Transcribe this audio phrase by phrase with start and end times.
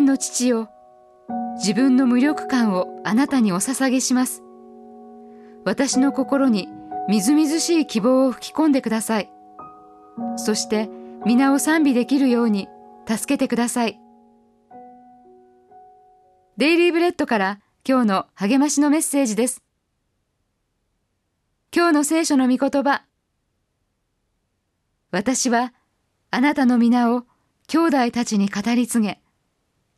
[0.00, 0.70] 天の父よ
[1.56, 4.42] 自分の無力感をあなたにお捧げします。
[5.66, 6.68] 私の心に
[7.06, 9.30] みずみずしい希望を吹き込んでください。
[10.36, 10.88] そして
[11.26, 12.66] 皆を賛美できるように
[13.06, 14.00] 助けてください。
[16.56, 19.62] デイリーブレッドから今日の励ましのメッセージです。
[21.76, 23.04] 今日の聖書の御言葉。
[25.10, 25.74] 私は
[26.30, 27.24] あなたの皆を
[27.66, 29.20] 兄弟たちに語り継げ、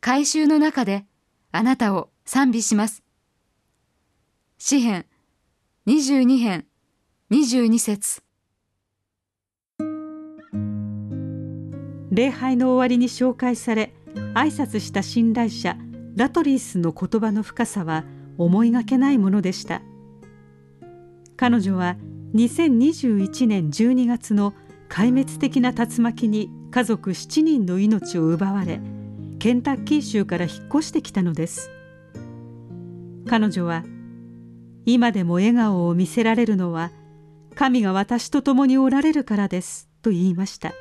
[0.05, 1.05] 改宗の中で
[1.53, 3.03] あなたを賛美します。
[4.57, 5.05] 詩編
[5.87, 6.65] 22編
[7.31, 8.21] 22節
[12.11, 13.93] 礼拝の終わりに紹介され
[14.33, 15.77] 挨拶した信頼者
[16.17, 18.03] ラトリースの言葉の深さは
[18.37, 19.81] 思いがけないものでした
[21.37, 21.95] 彼女は
[22.35, 24.53] 2021年12月の
[24.89, 28.81] 壊滅的な竜巻に家族7人の命を奪われ
[29.43, 31.69] ケンタッキー州から引っ越してきたのです。
[33.27, 33.83] 彼女は
[34.85, 36.91] 今でも笑顔を見せられるのは
[37.53, 40.71] 神が私と共におられるからですと言いました。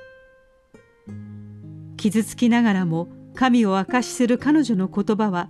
[1.97, 5.49] 傷つきながらも神を証しする彼女の言葉は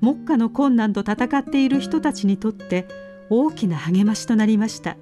[0.00, 2.88] 目下の困難と戦っている人たちにとって
[3.28, 4.96] 大きな励ましとなりました。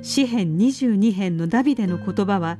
[0.00, 2.58] 詩編22編のダビデの言葉は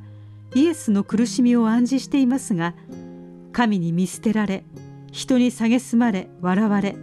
[0.53, 2.75] イエスの苦しみを暗示していますが
[3.53, 4.63] 神に見捨てられ
[5.11, 6.95] 人に蔑まれ笑われ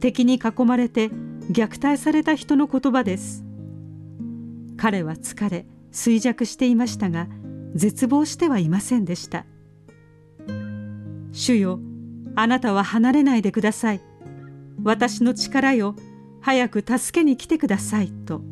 [0.00, 1.10] 敵に囲まれて
[1.50, 3.44] 虐待された人の言葉です。
[4.76, 7.28] 彼は疲れ衰弱していましたが
[7.74, 9.46] 絶望してはいませんでした。
[11.32, 11.80] 主よ
[12.36, 14.00] あなたは離れないでください。
[14.82, 15.94] 私の力よ
[16.40, 18.42] 早く助けに来てくださいと。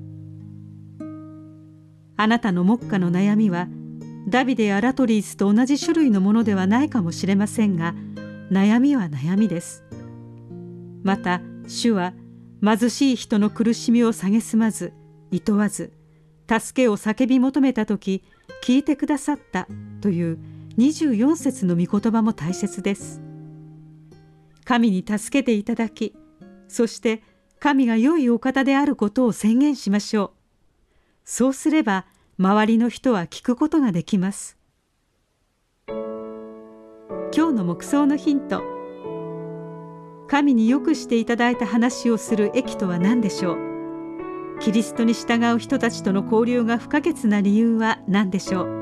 [2.17, 3.69] あなたの目下の悩みは
[4.29, 7.95] ダビデやラトリースと同じ種類のものではないかもしれませんが
[8.51, 9.85] 悩みは悩みです。
[11.03, 12.15] また主は
[12.63, 14.93] 貧しい人の苦しみを蔑まず
[15.31, 15.93] 厭わず
[16.49, 18.23] 助けを叫び求めた時
[18.63, 19.67] 聞いてくださった
[20.01, 20.39] という
[20.79, 23.21] 24節の御言葉も大切です。
[24.65, 26.15] 神に助けていただき
[26.69, 27.23] そして
[27.59, 30.31] 神が良いお方であることを宣言しましょう。
[31.25, 32.07] そうすれば
[32.39, 34.57] 周りの人は聞くことができます。
[37.35, 38.63] 今日の目想のヒント。
[40.29, 44.59] 神によくしていただいた話をする益とは何でしょう。
[44.61, 48.82] キリストに従う人たちとの交流が不可欠な理由は何でしょう。